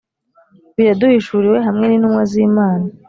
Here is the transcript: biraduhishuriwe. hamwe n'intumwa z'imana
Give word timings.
biraduhishuriwe. 0.75 1.57
hamwe 1.67 1.85
n'intumwa 1.87 2.23
z'imana 2.31 2.85